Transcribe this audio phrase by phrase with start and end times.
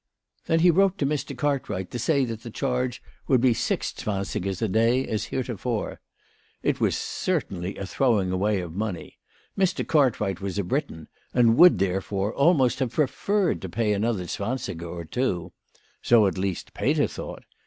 [0.47, 1.37] Then he wrote to Mr.
[1.37, 6.01] Cartwright to say that the charge would be six zwansigers a day, as heretofore.
[6.63, 9.19] It was certainly a throwing away of money.
[9.55, 9.85] Mr.
[9.85, 14.87] Cartwright was a Briton, and would, therefore, almost have pre ferred to pay another zwansiger
[14.91, 15.53] or two.
[16.01, 17.43] So at least Peter thought.